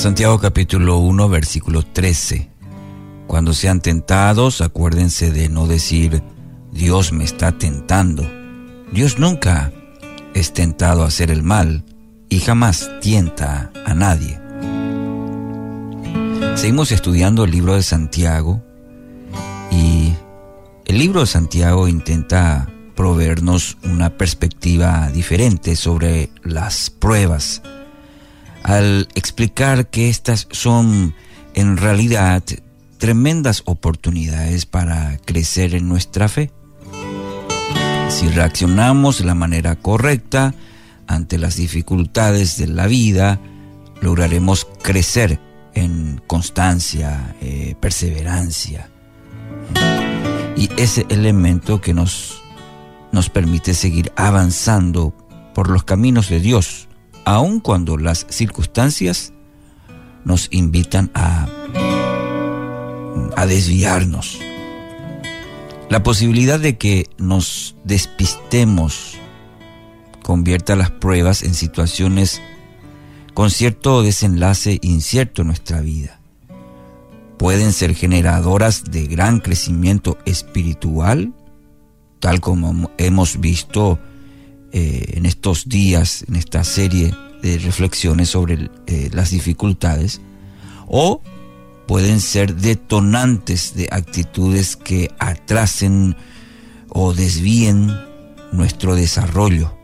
[0.00, 2.48] Santiago capítulo 1 versículo 13.
[3.26, 6.22] Cuando sean tentados, acuérdense de no decir,
[6.72, 8.26] Dios me está tentando.
[8.90, 9.70] Dios nunca
[10.32, 11.84] es tentado a hacer el mal
[12.30, 14.40] y jamás tienta a nadie.
[16.54, 18.62] Seguimos estudiando el libro de Santiago
[19.70, 20.14] y
[20.86, 27.60] el libro de Santiago intenta proveernos una perspectiva diferente sobre las pruebas
[28.62, 31.14] al explicar que estas son
[31.54, 32.42] en realidad
[32.98, 36.52] tremendas oportunidades para crecer en nuestra fe.
[38.10, 40.54] Si reaccionamos de la manera correcta
[41.06, 43.40] ante las dificultades de la vida,
[44.00, 45.40] lograremos crecer
[45.74, 48.90] en constancia, eh, perseverancia.
[50.56, 52.42] Y ese elemento que nos,
[53.12, 55.14] nos permite seguir avanzando
[55.54, 56.88] por los caminos de Dios,
[57.30, 59.32] aun cuando las circunstancias
[60.24, 61.46] nos invitan a,
[63.36, 64.40] a desviarnos.
[65.88, 69.16] La posibilidad de que nos despistemos
[70.24, 72.42] convierta las pruebas en situaciones
[73.32, 76.18] con cierto desenlace incierto en nuestra vida.
[77.38, 81.32] Pueden ser generadoras de gran crecimiento espiritual,
[82.18, 84.00] tal como hemos visto
[84.72, 90.20] eh, en estos días, en esta serie de reflexiones sobre eh, las dificultades,
[90.86, 91.22] o
[91.86, 96.16] pueden ser detonantes de actitudes que atrasen
[96.88, 97.90] o desvíen
[98.52, 99.76] nuestro desarrollo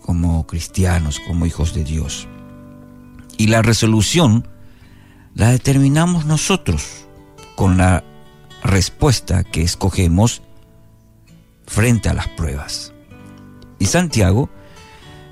[0.00, 2.26] como cristianos, como hijos de Dios.
[3.38, 4.48] Y la resolución
[5.34, 7.06] la determinamos nosotros
[7.56, 8.04] con la
[8.62, 10.42] respuesta que escogemos
[11.66, 12.92] frente a las pruebas.
[13.82, 14.48] Y Santiago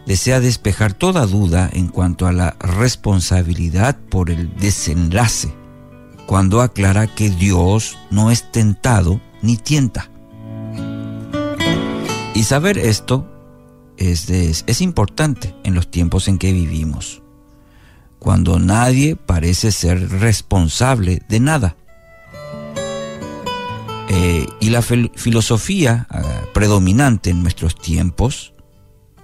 [0.06, 5.54] desea despejar toda duda en cuanto a la responsabilidad por el desenlace,
[6.26, 10.10] cuando aclara que Dios no es tentado ni tienta.
[12.34, 13.24] Y saber esto
[13.96, 17.22] es, importante en los tiempos en que vivimos,
[18.18, 21.76] cuando nadie parece ser responsable de nada.
[24.60, 26.22] Y la filosofía ah,
[26.52, 28.52] predominante en nuestros tiempos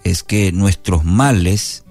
[0.03, 1.85] es que nuestros males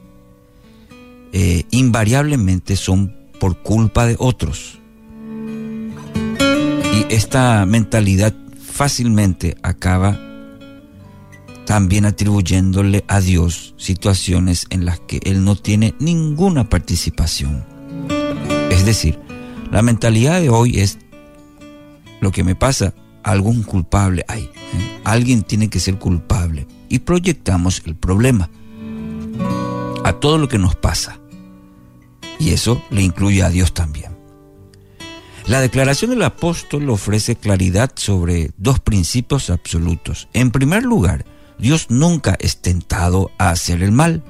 [1.31, 4.79] eh, invariablemente son por culpa de otros.
[6.94, 10.19] Y esta mentalidad fácilmente acaba
[11.66, 17.66] también atribuyéndole a Dios situaciones en las que Él no tiene ninguna participación.
[18.72, 19.19] Es decir,
[19.72, 21.00] la mentalidad de hoy es
[22.22, 22.94] lo que me pasa,
[23.25, 24.44] algún culpable hay.
[24.44, 25.02] ¿eh?
[25.03, 26.68] Alguien tiene que ser culpable.
[26.88, 28.50] Y proyectamos el problema
[30.03, 31.19] a todo lo que nos pasa.
[32.40, 34.16] Y eso le incluye a Dios también.
[35.47, 40.28] La declaración del apóstol ofrece claridad sobre dos principios absolutos.
[40.34, 41.25] En primer lugar,
[41.58, 44.24] Dios nunca es tentado a hacer el mal.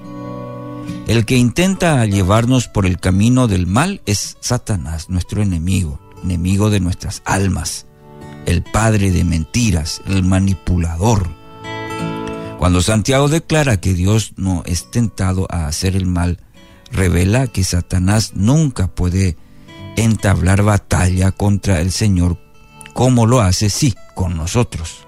[1.08, 6.80] El que intenta llevarnos por el camino del mal es Satanás, nuestro enemigo, enemigo de
[6.80, 7.86] nuestras almas,
[8.46, 11.28] el padre de mentiras, el manipulador.
[12.58, 16.40] Cuando Santiago declara que Dios no es tentado a hacer el mal,
[16.92, 19.38] revela que Satanás nunca puede
[19.98, 22.38] entablar batalla contra el Señor
[22.94, 25.06] como lo hace sí con nosotros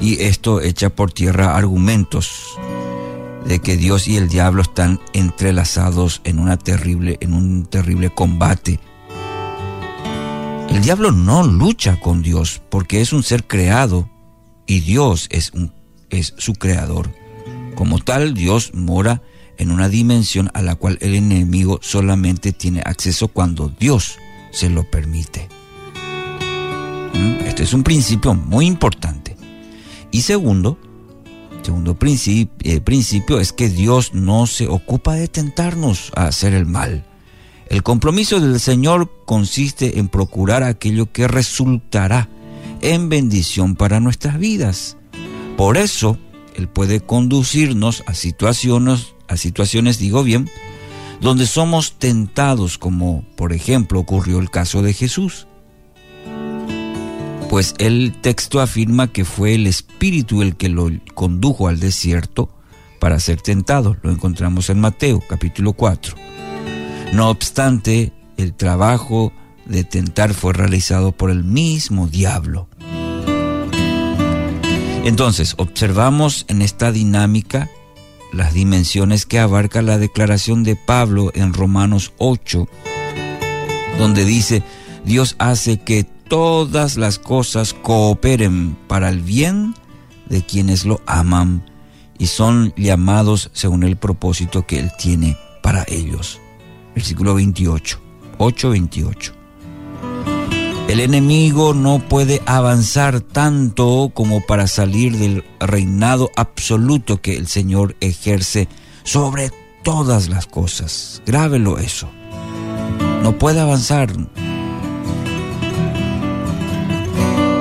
[0.00, 2.58] y esto echa por tierra argumentos
[3.44, 8.78] de que Dios y el diablo están entrelazados en una terrible en un terrible combate.
[10.78, 14.08] El diablo no lucha con Dios porque es un ser creado
[14.64, 15.50] y Dios es
[16.36, 17.12] su creador.
[17.74, 19.20] Como tal, Dios mora
[19.56, 24.18] en una dimensión a la cual el enemigo solamente tiene acceso cuando Dios
[24.52, 25.48] se lo permite.
[27.12, 27.46] ¿Mm?
[27.48, 29.36] Este es un principio muy importante.
[30.12, 30.78] Y segundo,
[31.62, 37.04] segundo eh, principio, es que Dios no se ocupa de tentarnos a hacer el mal.
[37.68, 42.28] El compromiso del Señor consiste en procurar aquello que resultará
[42.80, 44.96] en bendición para nuestras vidas.
[45.56, 46.18] Por eso,
[46.54, 50.48] Él puede conducirnos a situaciones, a situaciones, digo bien,
[51.20, 55.48] donde somos tentados, como por ejemplo ocurrió el caso de Jesús
[57.48, 62.50] pues el texto afirma que fue el Espíritu el que lo condujo al desierto
[63.00, 63.96] para ser tentado.
[64.02, 66.14] Lo encontramos en Mateo capítulo 4.
[67.12, 69.32] No obstante, el trabajo
[69.64, 72.68] de tentar fue realizado por el mismo diablo.
[75.04, 77.70] Entonces, observamos en esta dinámica
[78.32, 82.68] las dimensiones que abarca la declaración de Pablo en Romanos 8,
[83.98, 84.62] donde dice,
[85.04, 89.74] Dios hace que todas las cosas cooperen para el bien
[90.28, 91.64] de quienes lo aman
[92.18, 96.38] y son llamados según el propósito que Él tiene para ellos.
[96.98, 98.00] Versículo 28,
[98.38, 99.32] 8-28.
[100.88, 107.94] El enemigo no puede avanzar tanto como para salir del reinado absoluto que el Señor
[108.00, 108.66] ejerce
[109.04, 109.52] sobre
[109.84, 111.22] todas las cosas.
[111.24, 112.08] Grábelo eso.
[113.22, 114.12] No puede avanzar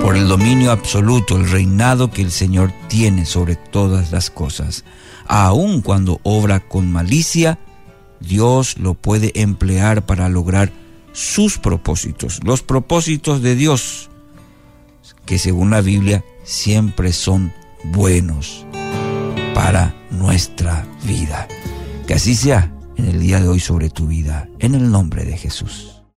[0.01, 4.83] por el dominio absoluto, el reinado que el Señor tiene sobre todas las cosas.
[5.28, 7.60] Aun cuando obra con malicia,
[8.19, 10.72] Dios lo puede emplear para lograr
[11.14, 14.10] sus propósitos, los propósitos de Dios,
[15.25, 17.54] que según la Biblia siempre son
[17.84, 18.66] buenos
[19.54, 21.48] para nuestra vida.
[22.06, 25.38] Que así sea en el día de hoy sobre tu vida, en el nombre de
[25.38, 25.97] Jesús.